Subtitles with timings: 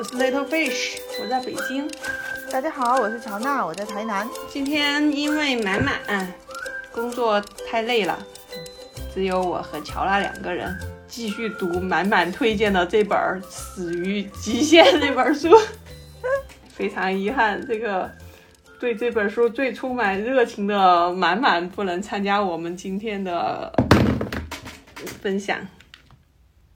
[0.00, 1.86] 我是 Little Fish，我在北京。
[2.50, 4.26] 大家好，我是乔娜，我在台南。
[4.48, 6.32] 今天因为满满
[6.90, 7.38] 工作
[7.68, 8.18] 太累了，
[9.12, 10.74] 只有我和乔娜两个人
[11.06, 15.50] 继续读满满推荐的这本《死于极限》这本书。
[16.72, 18.10] 非常遗憾，这个
[18.78, 23.70] 对这本书最充满热情的满满不能参加我们今天的
[25.20, 25.58] 分享。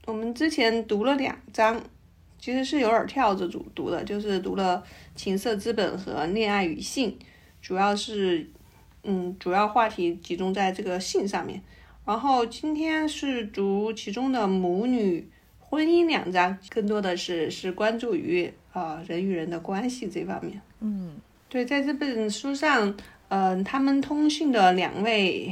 [0.05, 1.81] 我们之前读了两章。
[2.45, 4.83] 其实是有点跳着读读的，就是读了
[5.19, 7.09] 《情色资本》和《恋爱与性》，
[7.59, 8.47] 主要是，
[9.01, 11.59] 嗯，主要话题集中在这个性上面。
[12.05, 15.27] 然后今天是读其中的母女
[15.57, 20.61] 婚姻两章，更多的是是关注于啊人与人的关系这方面。
[20.81, 21.15] 嗯，
[21.49, 22.95] 对，在这本书上，
[23.29, 25.51] 嗯，他们通信的两位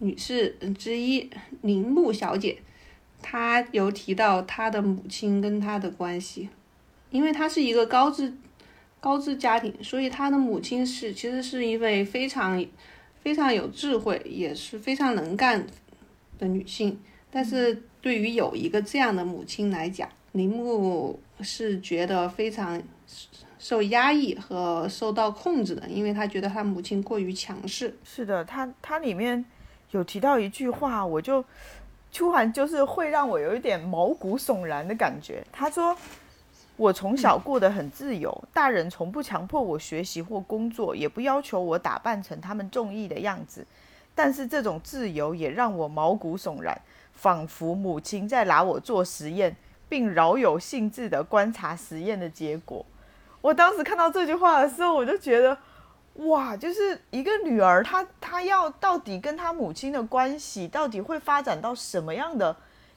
[0.00, 1.30] 女士之一
[1.62, 2.58] 铃木小姐。
[3.22, 6.48] 他有提到他的母亲跟他的关系，
[7.10, 8.32] 因为他是一个高知
[9.00, 12.64] 高知家庭，所以他的母亲是其实是一位非常
[13.20, 15.66] 非常有智慧，也是非常能干
[16.38, 16.98] 的女性。
[17.30, 22.80] 但是对于有一个这样的母亲来讲，铃木是觉得非常
[23.58, 27.96] 受压抑和受到控制的，因为他觉得他母亲过于强势。
[28.04, 29.44] 是的，他他里面
[29.90, 31.44] 有提到一句话，我就。
[32.16, 35.44] 突然就是会让我有一点毛骨悚然的感觉。
[35.52, 35.94] 他说
[36.74, 43.66] ：“我从小过得很自由，大人从不强迫我学习或工作，也不要求我打扮成他们中意的样子。
[44.14, 46.80] 但是这种自由也让我毛骨悚然，
[47.12, 49.54] 仿佛母亲在拿我做实验，
[49.86, 52.82] 并饶有兴致地观察实验的结果。”
[53.42, 55.58] 我当时看到这句话的时候，我就觉得。
[56.24, 62.56] 哇，就是一个女儿，她她要到底跟她母亲的关系，到底会发展到什么样的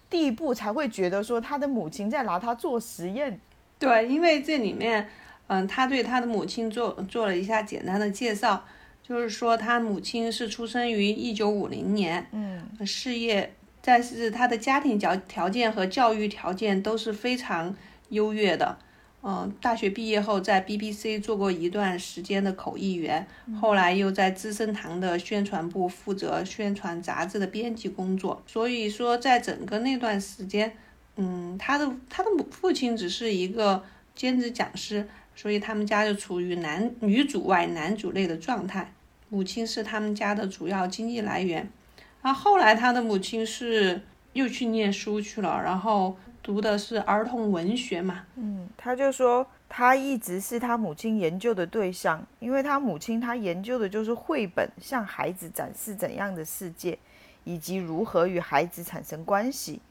[0.10, 3.40] 地步，才会觉得说她的母亲在拿她做实验？
[3.78, 5.10] 对，因为这里面，
[5.48, 8.66] 嗯，他对他的母亲做做了一下简单的介绍，
[9.02, 17.74] 就是说他母亲是出生于一九五零年，嗯，事业，但是他的家庭条条件和教育条件都是非常
[18.10, 18.78] 优越的。
[19.22, 23.28] 嗯，大学毕业后在 BBC 做过一段时间的口译员，
[23.60, 28.42] 后来又在资生堂的宣传部负责宣传杂志的编辑工作。
[28.48, 30.72] 所以说，在整个那段时间，
[31.18, 33.84] 嗯，他的他的母父亲只是一个
[34.16, 38.94] 兼职讲师，所以他们家就处于男女主外男主内的状态。
[39.28, 41.70] 母亲是他们家的主要经济来源。
[42.22, 46.18] 然后后来他的母亲是又去念书去了，然后。
[46.42, 48.24] 读的是儿童文学嘛？
[48.36, 56.98] 嗯，他就说他一直是他母亲研究的对象，因为他母亲他研究的就是绘本向孩子展示怎样的世界，
[57.44, 59.82] 以及如何与孩子产生关系，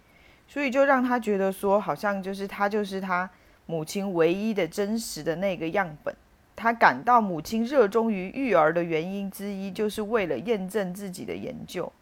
[0.49, 3.29] 所以就让他觉得说，好像就是他就是他
[3.67, 6.15] 母亲唯一的真实的那个样本。
[6.57, 11.93] 他感到母亲热衷于育儿的原因之一，就是为了验证自己的研究。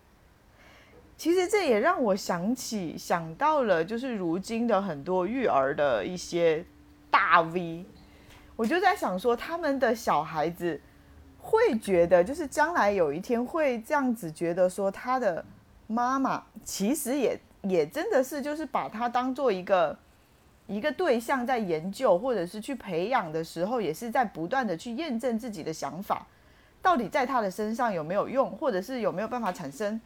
[1.19, 6.63] 其实这也让我想起想到了，就是如今的很多育儿的一些
[7.11, 7.87] 大 V，
[8.55, 10.79] 我就在想说，他们的小孩子
[11.41, 15.43] 会觉得，就是将来有一天会这样子觉得说，他的
[15.87, 19.99] 妈妈其实也也真的是就是把他当做一个
[20.67, 26.27] 一个对象在研究，或者是去培养的时候，也是在不断的去验证自己的想法，
[26.83, 29.99] 到底在他的身上有没有用，或者是有没有办法产生。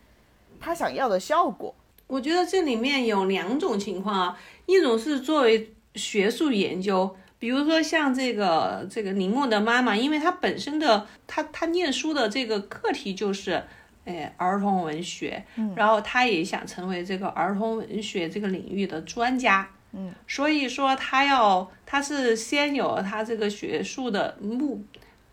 [0.60, 1.74] 他想要的效果，
[2.06, 13.62] 我觉得这里面有两种情况啊，一种是作为学术研究，比如说像这个这个林木的妈妈，因为她本身的她她念书的这个课题就是，
[14.04, 15.42] 哎儿童文学，
[15.74, 24.84] 然后她也想成为这个儿童文学这个领域的专家，嗯，所以说她要她是先有她这个学术的目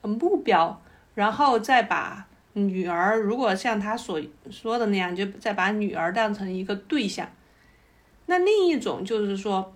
[0.02, 0.82] 目标，
[1.16, 2.28] 然后再把。
[2.57, 4.19] 女儿如果像他所
[4.50, 7.29] 说的那样，就再把女儿当成一个对象。
[8.26, 9.76] 那另一种就是说，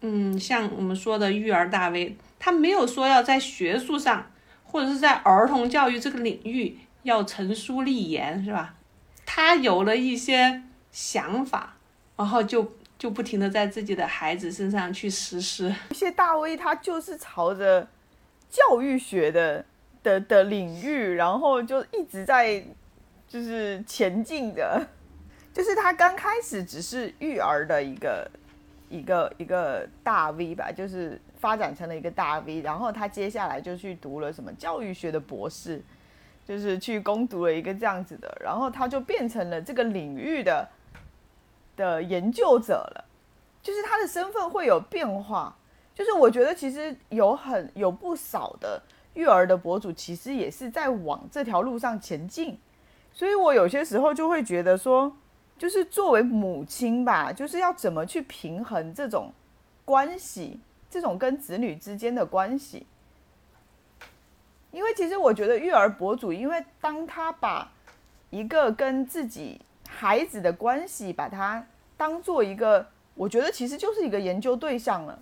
[0.00, 4.30] 嗯，像我们说的育儿大 V，他没有说要在学术上
[4.64, 8.74] 或者是在儿童教育这个领域要成书立言，是吧？
[9.26, 11.76] 他有了一些想法，
[12.16, 15.74] 然后就就不停的在自己的孩子身上去实施。
[15.90, 17.86] 一些大 V 他就是朝着
[18.48, 19.64] 教育学的。
[20.04, 22.64] 的的领域，然后就一直在
[23.26, 24.86] 就是前进的，
[25.52, 28.30] 就是他刚开始只是育儿的一个
[28.88, 35.82] 一个一个大 V 吧，就是发展成了一个大 V，然后他接下来就去读了什么教育学的博士，
[36.46, 40.68] 就是去攻读了一个这样子的，然后他就变成了这个领域的
[41.74, 43.04] 的研究者了，
[43.62, 45.56] 就是他的身份会有变化。
[45.94, 48.82] 就是我觉得其实有很有不少的
[49.14, 52.58] 育儿的博主，其实也是在往这条路上前进。
[53.12, 55.16] 所以我有些时候就会觉得说，
[55.56, 59.32] 就是作为母亲吧，就是要怎么去平衡这种
[59.84, 60.58] 关系，
[60.90, 62.86] 这种跟子女之间的关系。
[64.72, 67.70] 因为其实我觉得育儿博主，因为当他把
[68.30, 71.64] 一个跟自己孩子的关系，把它
[71.96, 72.84] 当做一个，
[73.14, 75.16] 我觉得其实就是一个研究对象了，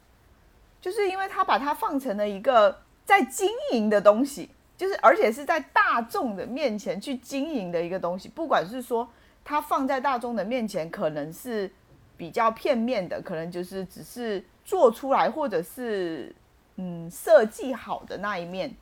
[0.81, 4.51] 就是因为他把它放成了一个在经营的东西。
[4.75, 9.09] 就是而且是在大众的面前去经营的一个东西，不管是说
[9.45, 11.71] 它放在大众的面前，可能是
[12.17, 16.35] 比较片面的，可能就是只是做出来或者是
[16.77, 18.75] 嗯设计好的那一面，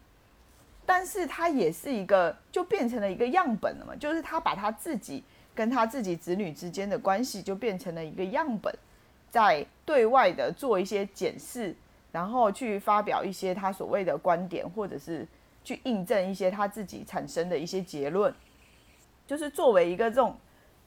[0.87, 5.23] 但是它也是一个就变成了一个样本了嘛，就是他把他自己
[5.55, 8.75] 跟他自己子女之间的关系就变成了一个样本，
[9.31, 11.77] 在对外的做一些检视，
[12.13, 15.27] 然后去发表一些他所谓的观点或者是。
[15.63, 18.35] 去印证一些他自己产生的一些结论，
[19.27, 20.35] 就是作为一个这种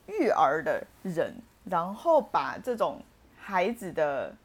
[0.07, 1.31] 育儿的人，
[1.63, 2.99] 然后把这种
[3.37, 4.35] 孩子的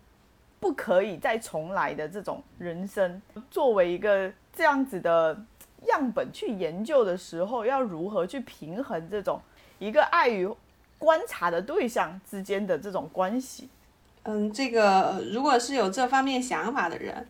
[0.61, 3.21] 不可以再重来的这种人生，
[3.51, 5.35] 作为一个这样子的
[5.87, 9.41] 样本去研究的时候，要如何去平衡这种
[9.79, 10.47] 一个爱与
[10.99, 13.71] 观察的对象之间的这种关系？
[14.31, 17.27] 嗯，这个如果是有这方面想法的人。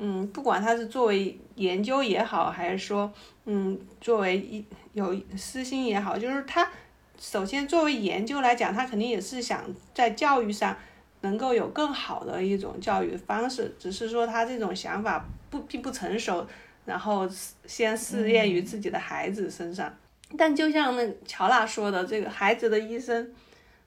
[0.00, 3.12] 嗯，不管他是作为研究也好，还是说，
[3.46, 6.70] 嗯，作为一有私心也好，就是他
[7.18, 10.76] 首先作为研究来讲，他肯定也是想在教育上
[11.22, 16.46] 能够有更好的一种教育方式，只是说他这种想法不并不成熟，
[16.84, 17.28] 然后
[17.66, 19.92] 先试验于自己的孩子身上。
[20.36, 23.28] 但就像那乔娜说的，这个孩子的一生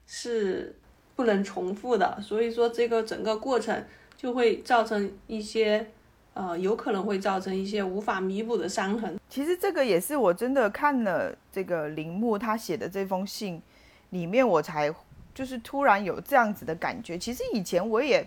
[0.06, 0.76] 是
[1.22, 3.84] 不能重复的，所以说这个整个过程
[4.16, 5.86] 就会造成一些。
[6.34, 9.20] 呃，有可能会造成一些无法弥补的伤痕。
[9.28, 13.60] 其实这个也是我真的看了这个铃木他写的这封信
[14.08, 14.90] 里面，我才
[15.34, 17.18] 就是突然有这样子的感觉。
[17.18, 18.26] 其实以前我也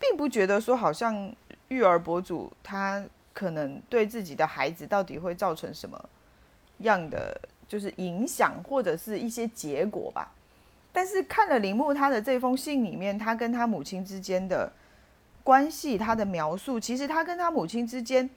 [0.00, 1.30] 并不觉得说，好像
[1.68, 3.04] 育儿博主他
[3.34, 6.02] 可能对自己的孩子到底会造成什么
[6.78, 7.38] 样的
[7.68, 10.32] 就是影响或者是一些结果吧。
[10.94, 14.72] 但是看了铃木他的这封信里面，他跟他母亲之间的。
[15.42, 18.30] 关系，他的描述，其实他跟他母亲之间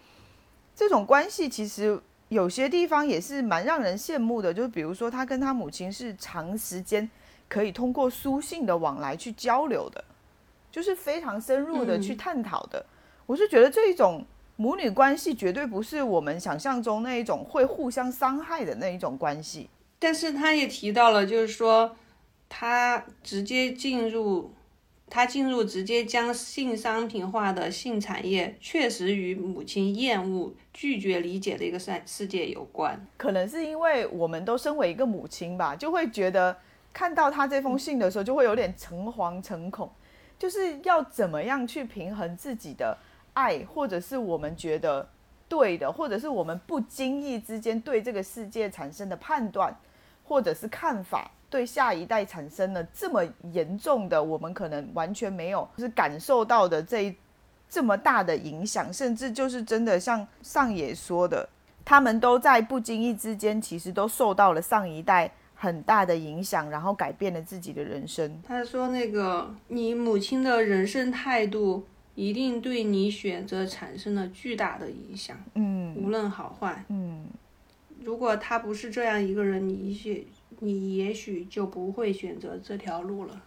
[0.76, 4.54] 这种关系，其实有些地方也是蛮让人羡慕的。
[4.54, 7.10] 就是比如说，他跟他母亲是长时间
[7.48, 10.04] 可以通过书信的往来去交流的，
[10.70, 12.86] 就是非常深入的去探讨的。
[13.26, 14.26] 我是觉得这一种
[14.58, 19.70] 母女关系绝对不是我们想象中那一种会互相伤害的那一种关系。
[19.98, 21.96] 但是他也提到了，就是说
[22.50, 24.52] 他直接进入。
[25.10, 33.08] 他进入直接将性商品化的性产业，确实与母亲厌恶、拒绝理解的一个世世界有关。
[33.16, 36.58] 可能是因为我们都身为一个母亲吧，就会觉得
[36.92, 39.90] 看到他这封信的时候，就会有点诚惶诚恐，
[40.38, 42.98] 就是要怎么样去平衡自己的
[43.34, 45.08] 爱，或者是我们觉得
[45.48, 49.74] 对的，或者是我们不经意之间对这个世界产生的判断，
[50.26, 51.32] 或者是看法。
[51.50, 53.24] 对下一代产生了这么
[53.54, 57.16] 严重的，我们可能完全没有就是感受到的这
[57.70, 61.48] 这么大的影响，甚至就是真的像上野说的，
[61.86, 68.42] 他们都在不经意之间，其实都受到了上一代很大的影响，然后改变了自己的人生。
[68.46, 71.86] 他说：“那个你母亲的人生态度，
[72.16, 75.38] 一定对你选择产生了巨大的影响。
[75.56, 76.84] 嗯，无论好坏。
[76.90, 77.26] 嗯，
[78.04, 80.24] 如果他不是这样一个人，你一些。”
[80.60, 83.42] 你也许就不会选择这条路了。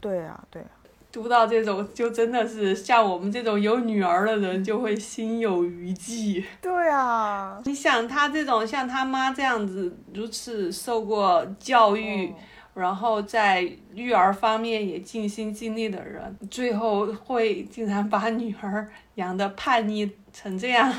[0.00, 0.68] 对啊，对啊。
[1.12, 6.44] 读到这种，就真的是像我们这种有女儿的人，就会心有余悸。
[6.60, 7.58] 对啊。
[7.64, 12.30] 你想，他这种像他妈这样子，如此受过教育，
[12.74, 13.62] 然后在
[13.94, 20.92] 育儿方面也尽心尽力的人，最后会竟然把女儿养的叛逆成这样。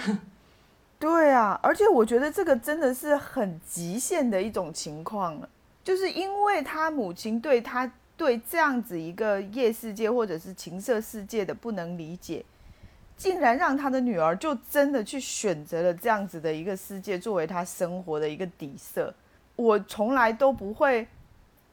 [0.99, 5.47] 对啊，而且我觉得这个真的是很极限的一种情况了，
[5.83, 12.43] 就是因为他母亲对他对这样子一个夜世界或者是情色世界的不能理解，
[13.15, 19.13] 竟然让他的女儿就真的去选择了这样子的一个世界作为他生活的一个底色。
[19.55, 21.07] 我从来都不会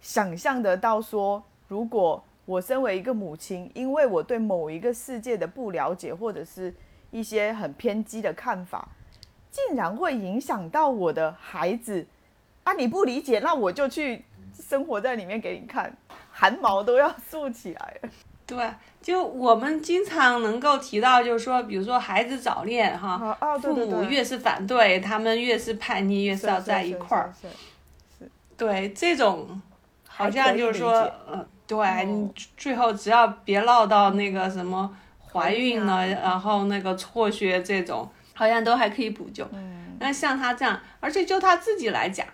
[0.03, 6.75] 想象得到说，如果我身为一个母亲，因为我对某一个世界的不了解或者是
[7.11, 8.87] 一些很偏激的看法。
[9.55, 12.05] 竟然会影响到我的孩子
[12.65, 12.73] 啊！
[12.73, 14.25] 你不理解，那我就去
[14.61, 15.97] 生活在里面给你看，
[16.33, 18.09] 汗毛都要竖起来了。
[18.45, 18.69] 对，
[19.01, 27.33] 就我们经常能够提到，就是说，比如说孩子早恋哈，哦哦，对对对，父母越是反对，他们越是叛逆，越是要在一块儿。
[28.57, 29.63] 对，这种
[30.09, 34.93] 好像就是说嗯，呃，对哦你最后只要别落到那个什么
[35.33, 39.49] 怀孕了，啊然后那个辍学这种，好像都还可以补救。
[39.53, 42.27] 嗯，那像他这样，而且就他自己来讲，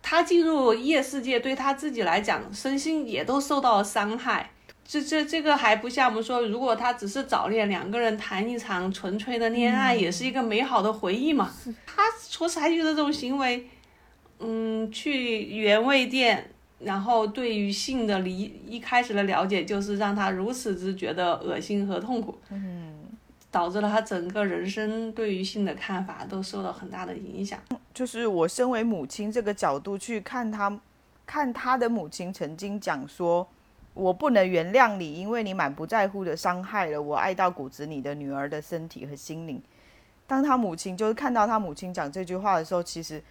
[0.00, 4.50] 他进入夜世界对他自己来讲，身心也都受到了伤害。
[4.86, 11.50] 这这这个还不像我们说，如果他只是早恋，两个人谈一场纯粹的恋爱，也是一个美好的回忆嘛。
[11.86, 13.66] 他所采取的这种行为，
[14.40, 22.38] 嗯，去原味店，然后对于性的理一开始的了解，就是让他如此之觉得恶心和痛苦。
[23.54, 27.56] 导致了他整个人生对于性的看法都受到很大的影响。
[27.94, 30.76] 就是我身为母亲这个角度去看他，
[31.24, 33.46] 看他的母亲曾经讲说，
[33.94, 39.62] 我不能原谅你，因为你满不在乎的伤害了我爱到骨子里的女儿的身体和心灵。
[40.26, 43.22] 当他母亲就是看到他母亲讲这句话的时候，其实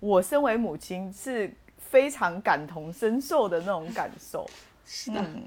[0.00, 4.44] 我身为母亲是非常感同身受的那种感受。
[4.84, 5.44] 是的，嗯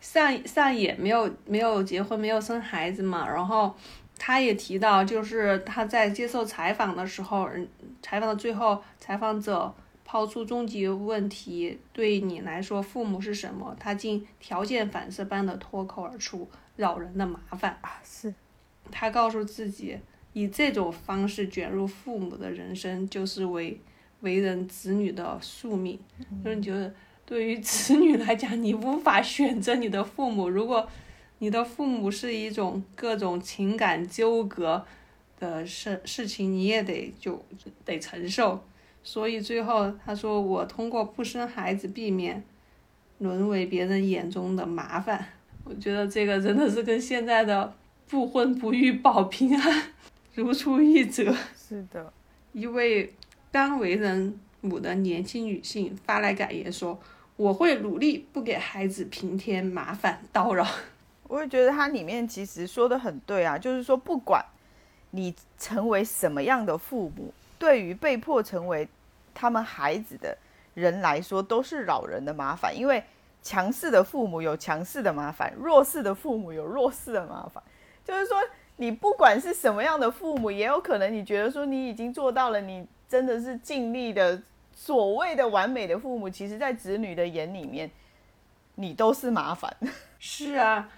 [0.00, 3.74] 上上也没有没有结婚，没有生孩子嘛，然后
[4.18, 7.68] 他也提到，就是他在接受采访的时候，嗯
[8.02, 9.74] 采访的最后，采访者
[10.04, 13.76] 抛出终极问题：对你来说，父母是什么？
[13.80, 17.76] 他竟条件反射般的脱口而出：扰人的麻烦。
[17.80, 18.32] 啊，是
[18.90, 19.98] 他告诉自己，
[20.32, 23.80] 以这种方式卷入父母的人生，就是为
[24.20, 25.98] 为人子女的宿命。
[26.44, 26.94] 就是你觉得，
[27.26, 30.48] 对于子女来讲，你无法选择你的父母。
[30.48, 30.88] 如果
[31.38, 34.86] 你的父母是一种各种情感纠葛
[35.38, 37.44] 的事事情，你也得就
[37.84, 38.62] 得承受。
[39.02, 42.42] 所以最后他说：“我通过不生孩子，避免
[43.18, 45.26] 沦为别人眼中的麻烦。”
[45.64, 47.74] 我觉得这个真的是跟现在的
[48.08, 49.82] 不婚不育保平安
[50.34, 51.34] 如出一辙。
[51.56, 52.12] 是的，
[52.52, 53.12] 一位
[53.50, 56.98] 刚为人母的年轻女性发来感言说
[57.36, 60.66] ：“我会努力不给孩子平添麻烦叨扰。
[61.28, 64.44] 我也觉得它里面其实说的很对啊，就是说不管
[65.10, 68.88] 你成为什么样的父母，对于被迫成为
[69.34, 70.36] 他们孩子的
[70.74, 72.76] 人来说，都是扰人的麻烦。
[72.76, 73.02] 因为
[73.42, 77.62] 强势的父母有强势的麻烦，弱势的父母有弱势的麻烦。
[78.04, 78.36] 就是说，
[78.76, 84.40] 你不管是什么样的父母，也有可能你觉得说你已经做到了，你真的是尽力的
[84.78, 87.90] 所谓的完美的父母，其实在子女的眼里面，
[88.74, 89.74] 你都是麻烦。”
[90.20, 90.88] 是啊，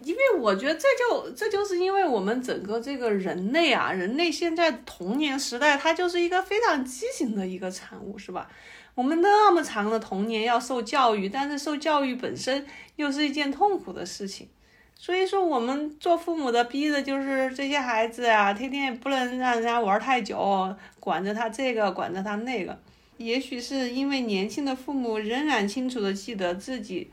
[0.00, 8.50] 因为我觉得这就这就是因为我们整个这个人类啊，人类现在童年时代，它就是一个非常畸形的一个产物，是吧？
[8.94, 14.48] 我们那么长的童年要受教育，但是受教育本身又是一件痛苦的事情。
[14.94, 22.78] 所以说，我们做父母的逼的就是这些孩子啊，天天也不能让人家玩太久，管着他这个，管着他那个。
[23.24, 27.10] 也许是因为年轻的父母仍然清楚的记得自己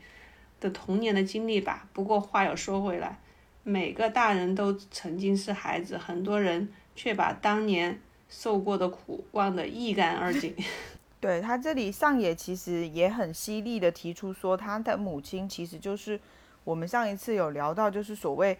[0.60, 1.88] 的童年的经历吧。
[1.92, 3.18] 不过话又说回来，
[3.62, 10.54] 每个大人都曾经是孩子，很多人却把当年受过的苦忘得一干二净。
[11.20, 16.18] 对他这里上野其实也很犀利的提出说，他的母亲其实就是
[16.64, 18.56] 我们上一次有聊到，就是所谓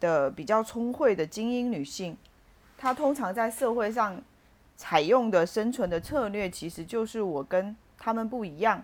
[0.00, 2.16] 的比较聪慧的精英女性，
[2.76, 4.20] 她通常在社会上
[4.80, 8.82] 采用的生存的策略，其实就是我跟他们不一样，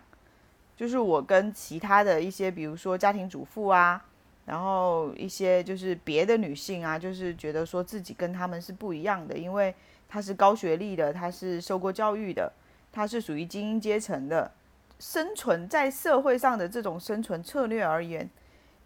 [0.77, 4.05] 就是我跟其他的一些，比如说家庭主妇啊，
[4.45, 9.75] 然后一些就是别的女性啊，就是觉得说自己跟他们是不一样的，因为
[10.07, 12.53] 她是高学历的，她是受过教育的。
[12.93, 14.53] 她是属于精英阶层的，
[14.99, 18.29] 生存在社会上的这种生存策略而言，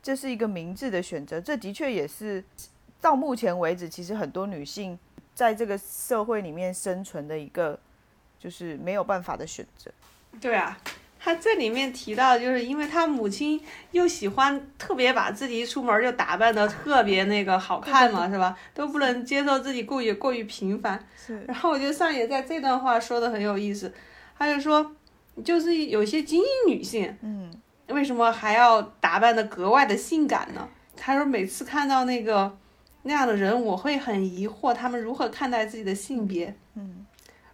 [0.01, 1.41] 这是一个明智的选择。
[1.41, 2.45] 这的确也是
[3.01, 4.97] 到目前为止，其实很多女性
[5.41, 7.81] 在这个社会里面生存的一个
[8.39, 9.91] 就是没有办法的选择。
[10.39, 10.79] 对啊，
[11.19, 13.59] 他这里面提到，就是因为他母亲
[13.93, 18.55] 又喜欢特别把自己一出门就打扮的特别那个好看嘛，是吧？
[18.75, 21.03] 都不能接受自己过于过于平凡。
[21.17, 23.91] 是然后我觉得上野在这段话说的很有意思，
[24.39, 24.95] 他就说，
[25.43, 27.51] 就是有些精英女性，嗯，
[27.89, 30.69] 为什么还要打扮的格外的性感呢？
[30.95, 32.59] 他说每次看到那个
[33.03, 36.55] 那样的人，我会很疑惑他们如何看待自己的性别。
[36.75, 37.07] 嗯，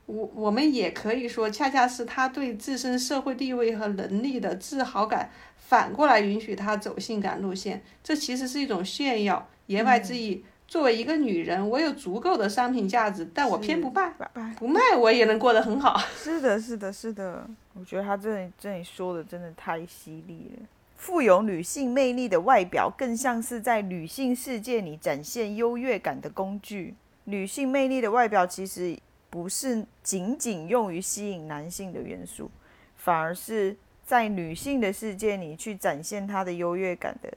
[0.07, 7.83] 我我们也可以说，恰恰是他对自身社会地位和能力的自豪感，反过来允许他走性感路线。
[8.03, 10.45] 这其实是一种炫耀，言外之意。
[10.69, 14.13] 作为一个女人，我有足够的商品价值，但我偏不卖。
[14.59, 15.97] 不卖我也能过得很好。
[16.17, 17.49] 是的，是的，是的。
[17.75, 20.67] 我觉得他这里这里说的真的太犀利了。
[20.97, 26.95] 富有女性魅力的外表，更像是在女性世界里展现优越感的工具。
[27.25, 28.99] 女性魅力的外表其实
[29.29, 32.51] 不是仅仅用于吸引男性的元素，
[32.97, 37.33] 反而是在女性的世界里去展现她的优越感的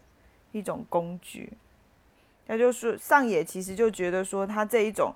[0.52, 1.52] 一种工具。
[2.48, 5.14] 那就是上野其实就觉得说，他这一种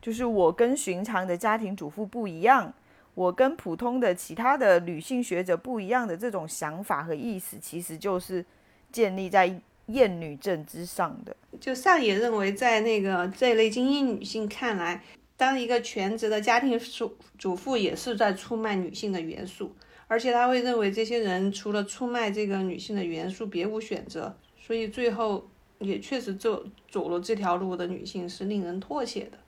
[0.00, 2.72] 就是我跟寻常的家庭主妇不一样。
[3.16, 8.44] 我跟普通的其他的女性学者不一样的这种想法和意思，其实就是
[8.92, 11.34] 建立在厌女症之上的。
[11.58, 15.02] 就上野认为，在那个这类精英女性看来，
[15.34, 19.74] 当一个全职的家庭主主妇也是在出卖女性的元素，
[20.08, 24.36] 而且他会认为这些人除了出卖这个女性的元素，别无选择。
[24.58, 29.38] 所以最后也确实走走了这条路的女性是令人唾弃的。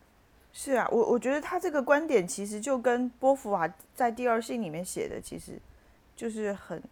[0.52, 5.52] 是啊，我我觉得他这个观点其实就跟波伏娃在第二信里面写的，其实
[6.16, 6.82] 就是很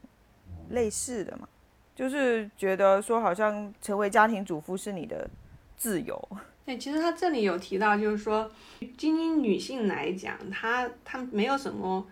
[0.70, 1.48] 类似的嘛，
[1.94, 5.28] 就是觉得说好像成为家庭主妇是你的
[5.76, 6.28] 自由。
[6.64, 8.50] 对，其实他这里有提到，就是说
[8.96, 12.06] 精英女性来讲，她她没有什么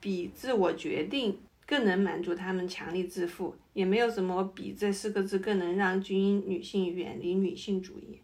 [0.00, 8.20] 比自我决定更能满足她们强力自负，也没有什么比这四个字更能让精英女性远离女性主义。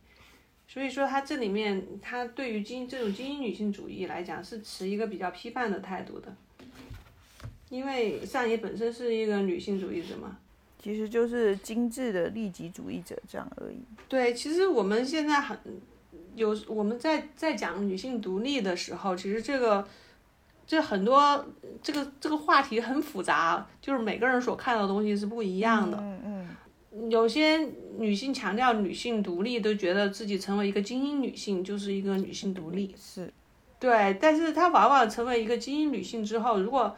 [0.72, 6.34] 所以说，他这里面，他对于精这种精英女性主义来讲，是持一个比较批判的态度的。
[7.68, 10.38] 因为上野本身是一个女性主义者嘛，
[10.82, 13.82] 其实就是精致的利己主义者这样而已。
[14.08, 15.58] 对，其实我们现在很
[16.36, 19.86] 有我们在在讲女性独立的时候，其实这个
[20.66, 21.44] 这很多
[21.82, 25.98] 这个这个话题很复杂，就是每个人所看到的东西是不一样的。
[26.00, 26.31] 嗯嗯。
[27.08, 27.68] 有些
[27.99, 33.32] 女性强调女性独立，都觉得自己成为一个精英女性就是一个女性独立，是，
[33.78, 34.16] 对。
[34.20, 36.96] 但是她往往成为一个精英女性之后，如果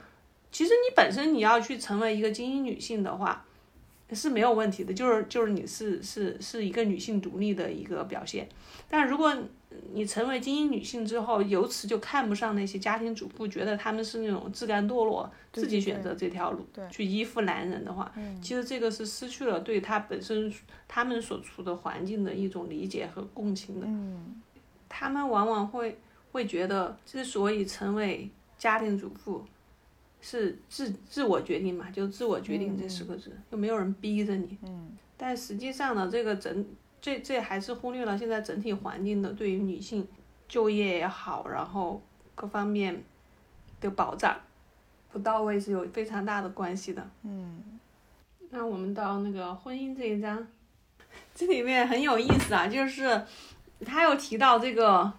[0.50, 3.44] 其实你本身你要去成为一个精英女性的话。
[4.12, 8.46] 是没有问题的，就是就是你是是是一个女性独立的一个表现，
[8.88, 9.34] 但如果
[9.92, 20.52] 你成为精英女性之后，由此就看不上那些家庭主妇，觉得他们是那种自甘堕落，自己选择这条路去依附男人的话，其实这个是失去了对他本身
[20.86, 23.86] 他们所处的环境的一种理解和共情的。
[23.86, 24.40] 嗯，
[24.88, 25.98] 他们往往会
[26.32, 29.44] 会觉得，之所以成为家庭主妇。
[30.26, 31.90] 是自自我决定嘛？
[31.90, 34.56] 就自我决定这四个字，又没有人逼着你。
[34.62, 34.96] 嗯。
[35.18, 36.64] 但实际上呢，这个整
[37.04, 40.08] 这这还是忽略了现在整体环境的对于女性
[40.48, 42.00] 就业也好，然后
[42.34, 43.04] 各方面
[43.78, 44.34] 的保障
[45.12, 47.06] 不到位是有非常大的关系的。
[47.24, 47.62] 嗯。
[48.48, 50.48] 那我们到那个婚姻这一章，
[51.34, 53.22] 这里面很有意思啊，就是
[53.84, 55.12] 他又提到这个。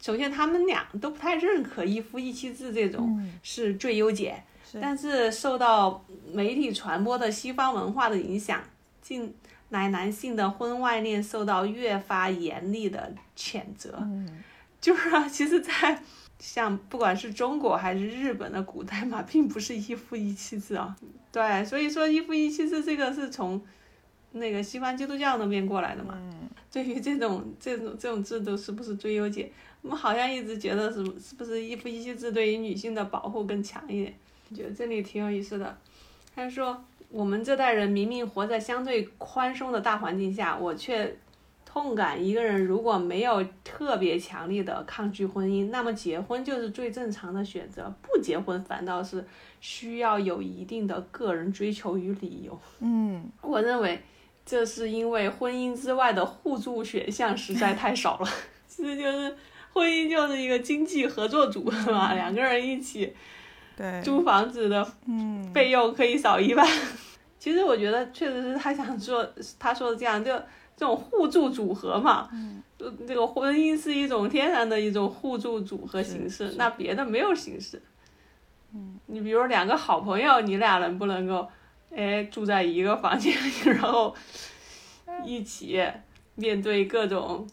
[0.00, 4.40] 首先，他们俩都不太认可一夫一妻制这种是最优解，
[4.80, 8.62] 但是受到媒体传播的西方文化的影响，
[9.02, 9.34] 近
[9.70, 14.06] 来男性的婚外恋受到越发严厉的谴责。
[14.80, 16.02] 就是啊，其实，在
[16.38, 20.96] 像不管是中国还是日本的古代嘛，并不是一夫一妻制啊。
[21.32, 23.60] 对，所以说一夫一妻制这个是从
[24.32, 26.16] 那个西方基督教那边过来的嘛。
[26.70, 29.50] 对于这种这种这种制度，是不是最优解？
[29.82, 34.14] 我们好像一直觉得是是不是一夫一妻制对于女性的保护更强一点？
[34.54, 35.76] 觉得这里挺有意思的。
[36.34, 41.16] 他说，我们这代人明明活在相对宽松的大环境下，我却
[41.64, 49.24] 痛感一个人如果没有特别强烈的抗拒婚姻，那么结婚就是最正常的选择，不结婚反倒是
[49.60, 52.60] 需要有一定的个人追求与理由。
[52.80, 54.00] 嗯，我认为
[54.44, 58.28] 这是因为婚姻之外的互助选项实在太少了。
[58.68, 59.34] 其实就是。
[59.70, 62.14] 婚姻就是一个经济合作组，是吧？
[62.14, 63.14] 两个人一起
[64.02, 64.84] 租房子的
[65.52, 66.66] 费用可以少一半。
[67.38, 69.26] 其实我觉得确实是他想说，
[69.58, 70.32] 他说的这样，就
[70.76, 72.28] 这种互助组合嘛。
[72.32, 72.62] 嗯。
[73.06, 77.82] 这个婚姻是一种天然的一种互助组合形式，那别的没有形式。
[78.74, 78.98] 嗯。
[79.06, 81.48] 你比如两个好朋友，你俩能不能够，
[81.94, 84.14] 哎，住在一个房间里， 然后
[85.24, 85.82] 一起
[86.34, 87.46] 面对各种。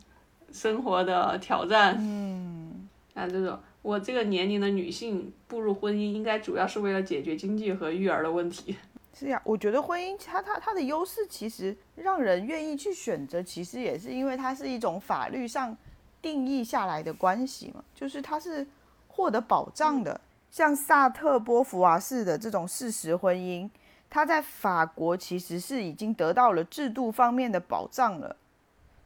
[0.51, 8.75] 生活的挑战，嗯，啊，这种我这个年龄的女性步入婚姻，应该主要是为了解决经济和育儿的问题。
[9.13, 15.77] 是呀，我觉得婚姻它它它的优势，其实让人愿意去选择，其实也是因为它是一种法律上
[16.19, 18.65] 定义下来的关系嘛，就是它是
[19.07, 20.19] 获得保障的。
[20.49, 23.69] 像萨特波伏娃式的这种事实婚姻，
[24.09, 28.35] 它在法国其实是已经得到了制度方面的保障了。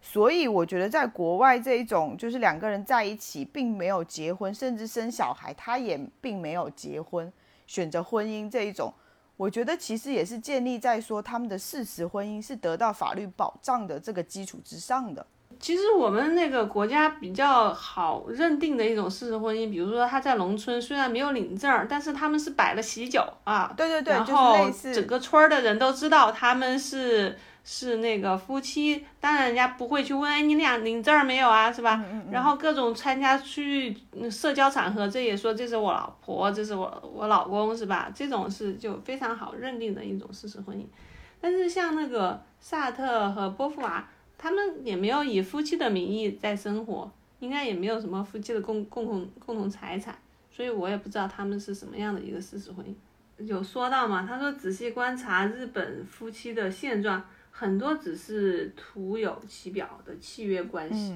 [0.01, 7.31] 所以我觉得，在国外这一种就是两个人在一起，并没有结婚，甚至生小孩，他也并没有结婚，
[7.67, 8.93] 选择婚姻这一种，
[9.35, 15.25] 我觉得其实也是建立在说他们的事实婚姻是得到法律保障的这个基础之上的。
[15.59, 27.37] 其实我们那个国家比较好认定的一种事实婚姻，比如说他在农村虽然没有领证，但是他们是摆了喜酒啊，对对对，然后整个村儿的人都知道他们是
[27.71, 32.03] 是那个夫妻，当然人家不会去问，哎，你俩领证没有啊，是吧？
[32.31, 33.95] 然后各种参加去
[34.31, 38.11] 社交场合，这也说这是我老婆，这是我我老公，是吧？
[38.15, 40.83] 这种是就非常好认定的一种事实婚姻。
[41.39, 44.09] 但是像那个萨特和波伏娃。
[44.41, 50.17] 他们也没有以夫妻的名义在生活，应该也没有什么夫妻的共共同共同财产，
[50.49, 53.45] 所以我也不知道他们是什么样的一个事实婚姻。
[53.45, 54.25] 有说到嘛？
[54.25, 61.15] 他说仔细观察日本夫妻的现状，很多只是徒有其表的契约关系，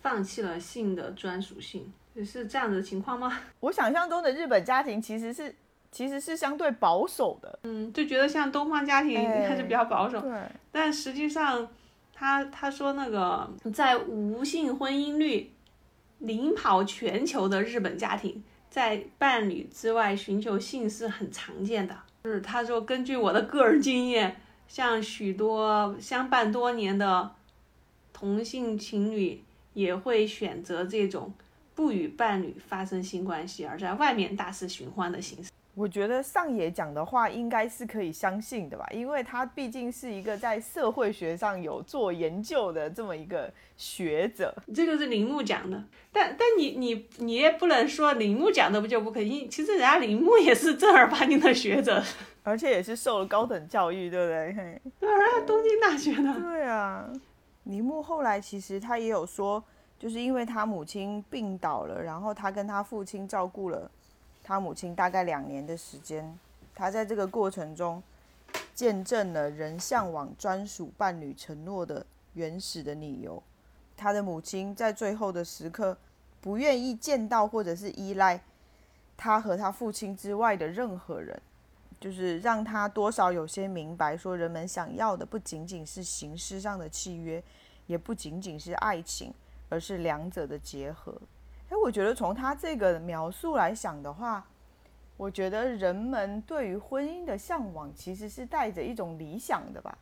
[0.00, 1.92] 放弃了性的专属性，
[2.24, 3.40] 是这样的情况吗？
[3.60, 5.54] 我想象中的日本家庭其实是
[5.90, 10.30] 其实是相对保守的，嗯，就觉得像东方家庭还是比较保守，对，
[10.70, 11.68] 但实际上。
[12.14, 15.50] 他他说那个在无性婚姻率
[16.18, 21.98] 领跑全球的日本家庭，在伴侣之外寻求性是很常见的。
[22.22, 24.36] 就是他说，根据我的个人经验，
[24.72, 27.34] 像许多相伴多年的
[28.10, 31.34] 同性情侣也会选择这种
[31.74, 35.50] 不与伴侣发生性关系，而在外面大肆寻欢的形式。
[35.74, 44.54] 我觉得上野讲的话应该是可以相信的吧，因为他毕竟是一个在社会学上有做研究的这么一个学者。
[44.74, 45.82] 这个是铃木讲的，
[46.12, 49.48] 但但你你你也不能说铃木讲的不就不可以？
[49.48, 52.02] 其实人家铃木也是正儿八经的学者，
[52.44, 54.82] 而且也是受了高等教育，对不对？
[55.00, 56.38] 对啊，东京大学的。
[56.38, 57.10] 对啊，
[57.64, 59.64] 铃木后来其实他也有说，
[59.98, 63.90] 就是因为他母亲病倒了，然后他跟他父亲照顾了。
[64.42, 66.38] 他母亲大概两年的时间，
[66.74, 68.02] 他在这个过程中
[68.74, 73.42] 见证了人向往专属伴侣承诺的原始的理由。
[73.96, 75.96] 他的母亲在最后的时刻
[76.40, 78.42] 不愿意见到或者是依赖
[79.16, 81.40] 他和他父亲之外的任何人，
[82.00, 87.40] 就是让他多少有些明白，说人们想要的不仅仅是形式上的契约，
[87.86, 89.32] 也不仅仅是爱情，
[89.68, 91.14] 而是两者的结合。
[91.72, 94.46] 哎，我觉得从他这个描述来想的话，
[95.16, 99.96] 我觉得人们对于婚姻的向往其实是带着一种理想的吧，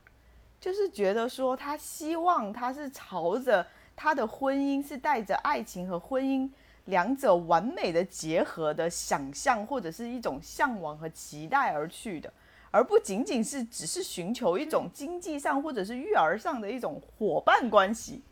[0.61, 6.51] 就是觉得说他希望他是朝着他的婚姻是带着爱情和婚姻
[6.87, 12.33] 两者完美的结合的想象，或者是一种向往和期待而去的，
[12.73, 18.25] 而不仅仅是只是寻求一种经济上或者是育儿上的一种伙伴关系。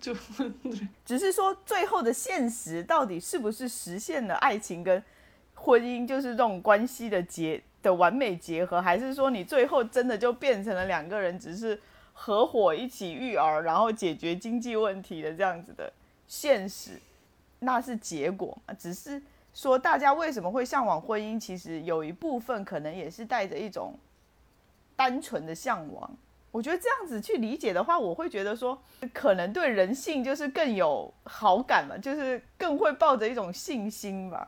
[0.00, 0.14] 就
[1.04, 5.02] 只是说，最后的现实到底是不是实现了爱情跟
[5.54, 11.80] 婚姻，就是这种关系的结的完美结合，还是说你最后真的就变成了两个人只是
[12.12, 15.92] 合伙一起育儿，然后解决经济问题的这样子的
[16.28, 17.00] 现实？
[17.58, 18.74] 那是结果嘛？
[18.74, 19.20] 只是
[19.54, 23.98] 说大家为什么会向往婚姻，其实有一部分可能也是带着一种
[24.94, 26.16] 单纯的向往。
[26.52, 28.80] 我觉得这样子去理解的话，我会觉得说，
[29.12, 34.46] 可能对人性就是更有好感嘛，就是更会抱着一种信心吧。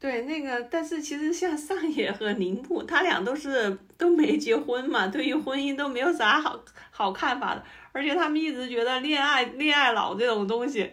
[0.00, 6.58] 对，那个，但是其实像上野和铃木，他俩都是都没结婚嘛，对于婚姻都没有啥好
[6.90, 10.90] 好看法的，而且他们一直觉得恋爱恋爱脑这种东西，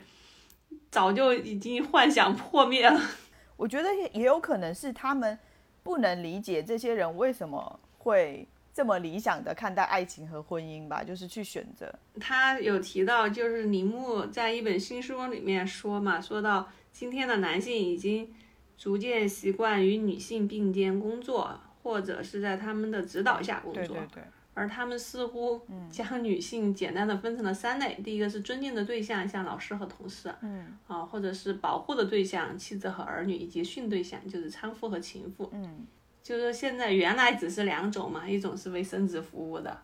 [0.92, 3.02] 早就已经幻想破灭了。
[3.58, 5.38] 我觉得也有可能是他们
[5.82, 8.48] 不能理解这些人为什么会。
[8.74, 11.94] 这么理想的看待爱情和婚姻吧，就是去选择。
[12.20, 18.34] 他有提到，就是铃木在一本新书里面说嘛，说到今天的男性已经
[18.78, 23.84] 逐渐习惯与女性并肩工作，或者是在他们的指导下工作。
[23.84, 24.24] 对对对。
[24.54, 35.50] 而他们似乎将女性简单的分成了三类：第一个是尊敬的对象，像老师和同事；嗯，啊，或者是保护的对象，妻子和儿女；以及训对象，就是娼妇和情妇。
[35.54, 35.88] 嗯。
[36.24, 39.76] 就是现在原来只是两种嘛，一种是为生殖服务的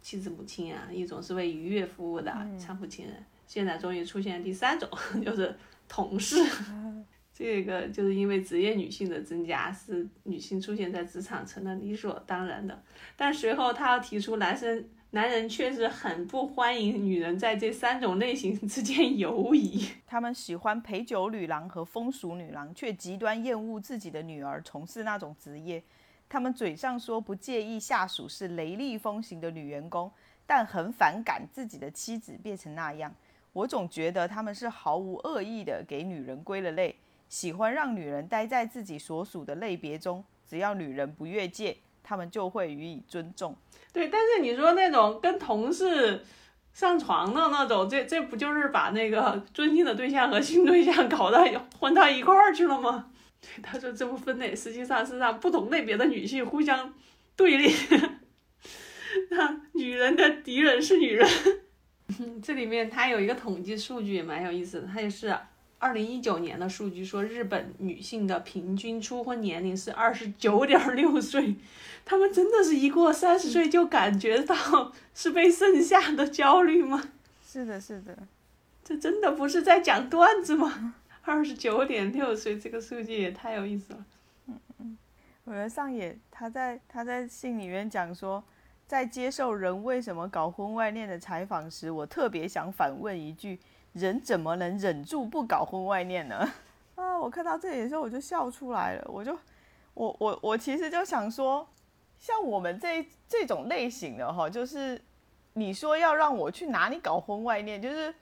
[0.00, 3.14] 妻子母亲啊，一种是为愉悦服务的产妇情人。
[3.46, 4.88] 现在终于出现第三种，
[5.24, 5.54] 就是
[5.88, 6.36] 同事。
[7.34, 12.82] 这个就是因为职业女性的增加，是女性出现在职场成了理所当然的。
[13.16, 14.88] 但随后他要提出男生。
[15.10, 19.88] 男人确实很不欢迎女人在这三种类型之间游移。
[20.06, 25.82] 他们喜欢陪酒女郎和风俗女郎，却极端厌恶自己的女儿从事那种职业。
[26.28, 30.10] 他们嘴上说不介意下属是雷厉风行的女员工，
[30.44, 33.14] 但很反感自己的妻子变成那样。
[33.52, 36.94] 我总觉得他们是毫无恶意的给女人归了类，
[37.28, 43.56] 喜欢让女人待在自己所属的类别中，只要女人不越界，他们就会予以尊重。
[43.92, 46.24] 对，但是你说那种跟同事
[46.72, 51.44] 上床的那种，这这不就是把那个尊敬的对象和性对象搞到
[51.80, 53.06] 混到一块儿去了吗？
[53.62, 56.94] 他说这不分类，实际上是让不同类别的女性互相
[57.34, 57.74] 对立，
[59.30, 61.28] 那女人的敌人是女人。
[62.40, 65.36] 这里面它有一个统计数据也蛮有意思的，它也是
[65.78, 71.56] 二零一九年的数据，说日本女性的平均初婚年龄是二十九点六岁，
[72.04, 77.10] 她们真的是一过三十岁就感觉到是被剩下的焦虑吗？
[77.46, 78.16] 是的，是的，
[78.82, 80.94] 这真的不是在讲段子吗？
[81.22, 84.04] 二十九点六岁这个数据也太有意思了。
[84.46, 84.98] 嗯嗯，
[85.44, 88.42] 我觉得上野他在他在信里面讲说。
[88.88, 93.58] 在接受人为什么搞婚外恋的采访时，我特别想反问一句：
[93.96, 96.52] 人怎么能忍住不搞婚外恋呢？
[96.96, 99.04] 啊，我看到这里的时候我就笑出来了。
[99.08, 99.36] 我就，
[99.94, 101.66] 我我我其实就想说，
[102.18, 105.00] 像我们这这种类型的哈，就是
[105.54, 108.14] 你说要让我去哪里搞婚外恋，就是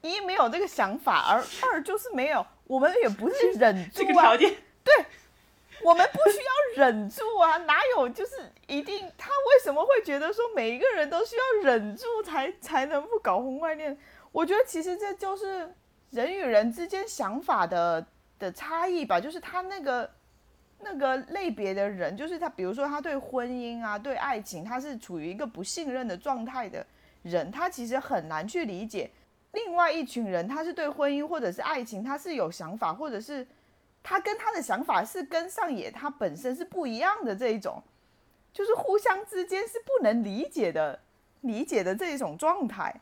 [0.00, 4.48] 一没有这个想法，而二就是没有，我们也不是忍住啊，对。
[5.84, 8.34] 我们不需要忍住啊，哪有就是
[8.66, 9.08] 一定？
[9.16, 13.96] 他为什么会觉得说每一个人都需要忍住才才能不搞婚外恋？
[14.32, 15.72] 我觉得其实这就是
[16.10, 18.06] 人与人之间想法的
[18.38, 19.20] 的差异吧。
[19.20, 20.10] 就是他那个
[20.80, 26.86] 那个类别的人，就是他，比如说他对婚姻啊、对爱情，他是处于一个不信任的状态的
[27.22, 29.10] 人，他其实很难去理解
[29.52, 33.46] 另外一群人，他是对婚姻或者是爱情，他是有想法，或者是。
[34.00, 37.82] 他跟他的想法是跟上野他本身是不一样的这一种，
[38.54, 40.98] 就是互相之间是不能理解的，
[41.42, 42.94] 理解的这一种状态。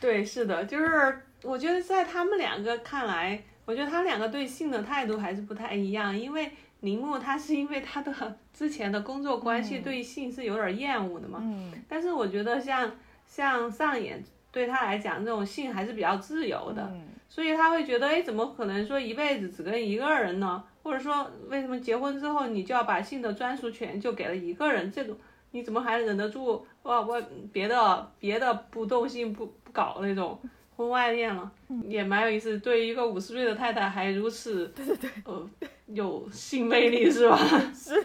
[0.00, 6.16] 对，是的，就是我觉得在他们两个看来，我觉得他两个对性的态度还是不太一样。
[6.16, 6.50] 因为
[6.80, 11.38] 铃木他是因为他的之前的工作关系对性是有点厌恶的嘛。
[11.42, 11.72] 嗯。
[11.88, 12.90] 但是我觉得像
[13.26, 16.82] 像上野对他来讲，这种性还是比较自由的。
[16.92, 17.08] 嗯。
[17.28, 20.62] 所以他会觉得，哎，怎么可能说一辈子只跟一个人呢？
[20.82, 24.90] 或者说，为什么结婚之后你就要把性的专属权就给了一个人？
[24.90, 25.16] 这种
[25.52, 26.66] 你怎么还忍得住？
[26.82, 30.38] 哇，我别的别的不动心不不搞那种
[30.76, 31.50] 婚外恋了，
[31.84, 32.58] 也蛮有意思。
[32.58, 35.50] 对于一个五十岁的太太还如此，对对对，呃，
[35.86, 37.38] 有性魅力是吧？
[37.72, 38.04] 是。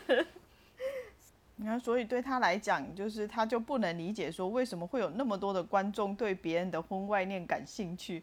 [1.56, 8.22] 你看，所以对他来讲，就是他就不能理解说为什么会有那么多的观众对别人的婚外恋感兴趣。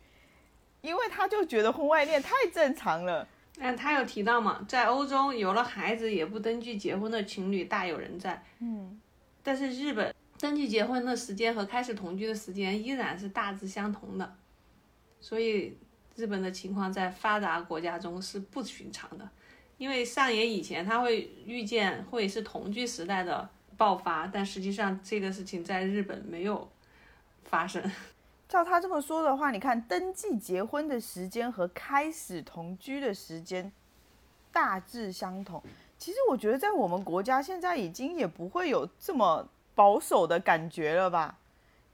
[0.83, 3.27] 因为他就觉得婚外恋太正常了。
[3.57, 8.43] 那他有提到嘛，在欧洲有了孩子也不登记结婚的情侣大有人在。
[8.59, 9.01] 嗯，
[9.45, 14.35] 但是日本登记结婚的时间和开始同居的时间依然是大致相同的，
[15.21, 15.79] 所以
[16.17, 19.29] 日本的情况在发达国家中是不寻常的。
[19.77, 26.69] 因为上野以前他会预见会是同居时代的爆发，但实际上这个事情在日本没有
[27.43, 27.83] 发生。
[28.49, 33.73] 照他这么说的话，你看登记结婚的时间和开始同居的时间
[34.53, 35.63] 大致相同。
[36.05, 41.39] 其实我觉得在我们国家现在已经也不会有这么保守的感觉了吧？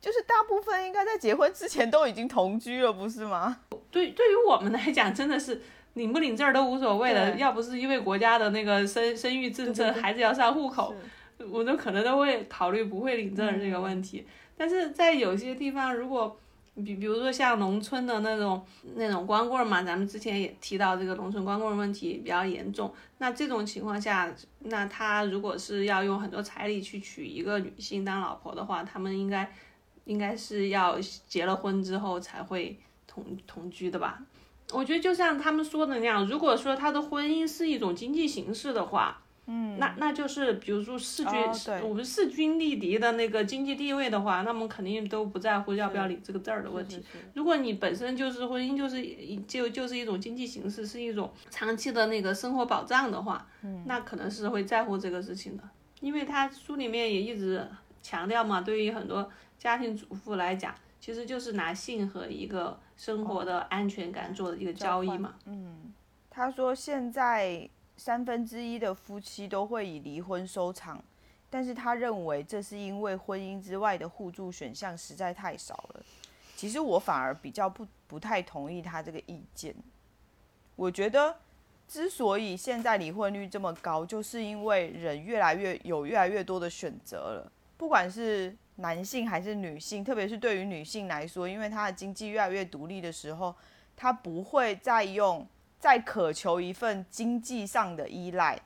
[0.00, 3.60] 就是大部分应该在结婚之前都已经同居了，不是吗？
[3.88, 5.62] 对，对于我们来讲，真的是
[5.94, 7.36] 领不领证都无所谓的。
[7.36, 10.92] 要不是因为国家的那个生生育政策，孩子要上户口，
[11.48, 14.26] 我都可能都会考虑不会领证这个问题。
[14.56, 16.36] 但是在有些地方，如果
[16.84, 18.64] 比比如说像农村的那种
[18.94, 22.92] 那种光棍嘛，咱们之前也提到这个农村光棍问题比较严重。
[23.18, 29.52] 那这种情况下，那他如果是要用很多彩礼去娶一个女性当老婆的话，他们应该
[30.04, 34.22] 应该是要结了婚之后才会同同居的吧？
[34.72, 39.22] 我觉得就像他们说的那样，如果说他的婚姻是一种经济形式的话。
[39.52, 47.02] 嗯，那那就是比如说势均我们势均力敌的那个经济地位的话，那么肯定都不在乎要不要领这个证儿的问题。
[47.34, 49.04] 如果你本身就是婚姻就是
[49.48, 53.44] 就就是一种经济形式，是一种长期的那个生活保障的话，
[53.86, 55.64] 那可能是会在乎这个事情的。
[56.00, 57.66] 因为他书里面也一直
[58.00, 65.34] 强调嘛，对于很多家庭主妇来讲，其实就是拿性和一个生活的安全感做的一个交易嘛。
[65.46, 65.92] 嗯，
[66.30, 67.68] 他说现在。
[68.00, 71.04] 三分之一的夫妻都会以离婚收场，
[71.50, 76.02] 但是他认为这是因为婚姻之外的互助选项实在太少了。
[76.56, 79.74] 其实我反而比较不不太同意他这个意见。
[80.76, 81.36] 我觉得
[81.86, 93.54] 之所以现在离婚率这么高，就是因为人越来越有越来越多的选择了，不管是男性还是女性，特别是对于女性来说，因为她的经济越来越独立的时候，
[93.94, 95.46] 她不会再用。
[95.80, 98.60] 在渴求一份经济上的依赖，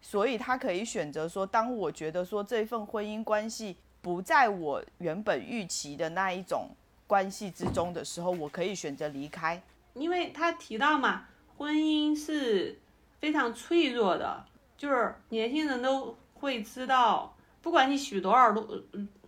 [0.00, 6.70] 所以他可以选择说，当我觉得说这份婚姻关系不在我原本预期的那一种
[7.06, 9.62] 关系之中的时候，我可以选择离开。
[9.94, 11.26] 因为他提到嘛，
[11.56, 12.78] 婚姻是
[13.20, 14.44] 非常脆弱的，
[14.76, 18.82] 就是年轻人都会知道，不管你许多少多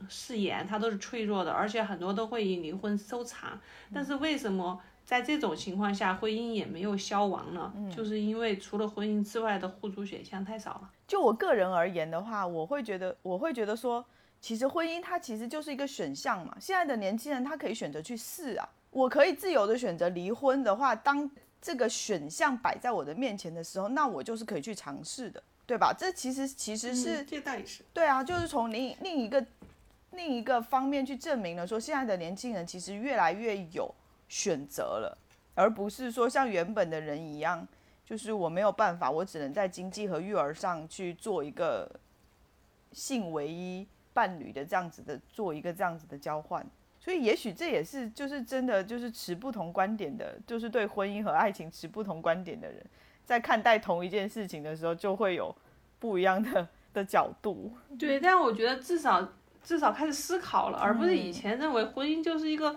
[0.08, 3.58] 誓言，它都是脆弱的，而且很多都会以离婚收场。
[3.94, 7.72] 但是为什么在这种情况下，婚姻也没有消亡了？
[7.90, 10.90] 就是因为除了婚姻之外的互助选项太少了。
[11.06, 14.04] 就我个人而言的话，我会觉得，我会觉得说，
[14.38, 16.54] 其实婚姻它其实就是一个选项嘛。
[16.60, 18.68] 现在的年轻人他可以选择去试啊。
[18.90, 21.30] 我可以自由的选择离婚的话，当
[21.62, 25.90] 这个选项摆在我的面前的时候，那我就是可以去尝试的，对吧？
[25.98, 29.42] 这其实其实是这倒也是对啊，就是从另另一个
[30.10, 33.90] 另一个方面去证明了说，现在的年轻人其实越来越有
[34.28, 35.18] 选择了，
[35.54, 37.66] 而不是说像原本的人一样，
[38.04, 41.90] 就是我没有办法，我只能在经济和育儿上去做一个
[42.92, 46.64] 性唯一伴侣的这样子的做一个这样子的交换。
[47.00, 52.84] 所以，也许这也是就是真的，就是持不同观点的，就是对婚姻和爱情持不同观点的人，
[53.24, 55.54] 在看待同一件事情的时候，就会有
[55.98, 57.72] 不一样的 的角度。
[57.98, 59.26] 对，但我觉得至少
[59.68, 62.72] 至少开始思考了，而不是以前认为婚姻就是一个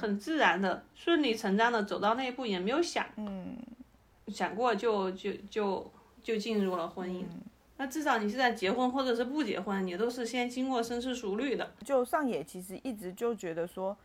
[0.00, 3.56] 很自然的、顺理成章的走到那一步，也没有想，嗯，
[4.28, 5.90] 想过就就就
[6.22, 7.24] 就进入了婚姻。
[7.78, 11.68] 那至少你现在结婚或者是不结婚，你都是先经过深思熟虑的。
[11.84, 13.96] 就上野其实一直就觉得说，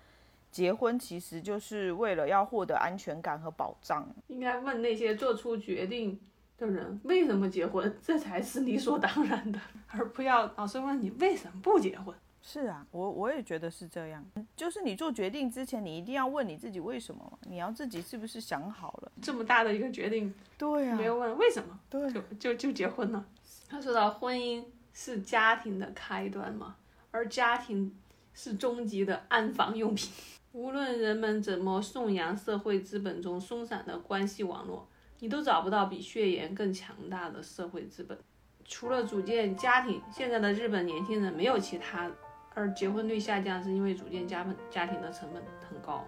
[0.50, 4.04] 结婚其实就是为了要获得安全感和保障。
[4.30, 6.20] 应该问那些做出决定
[6.58, 12.16] 的人为什么结婚，这才是理所当然的， 而不要老是问你为什么不结婚。
[12.42, 14.24] 是啊，我我也觉得是这样。
[14.56, 17.38] 就是你做决定之前，你一定要问你自己为什么嘛？
[17.50, 19.12] 你要自己是不是想好了？
[19.20, 23.26] 这么大的一个决定，对啊，没有问为什么，对，就就就结婚了。
[23.68, 24.64] 他说到婚姻
[24.94, 26.76] 是家庭的开端嘛，
[27.10, 27.92] 而家庭
[28.36, 30.12] 是终极的安防用品。
[30.52, 34.88] 无论人们怎么颂扬社会资本中松散的关系网络，
[35.26, 38.16] 你都找不到比血缘更强大的社会资本。
[38.64, 42.08] 除了组建家庭，现在的日本年轻人没有其他。
[42.54, 46.06] 而结婚率下降是因为组建家本家庭的成本很高。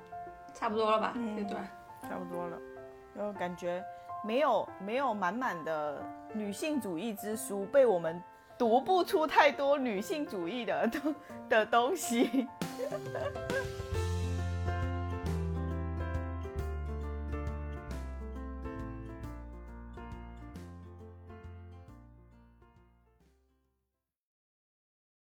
[0.54, 1.16] 差不多了吧？
[1.36, 1.68] 这段
[2.04, 2.60] 差不多了，
[3.16, 3.84] 就感觉。
[4.24, 6.00] 没有没有满满的
[6.36, 8.22] 女性主义之书，被我们
[8.56, 10.92] 读不出太多女性主义的
[11.50, 12.48] 的东西。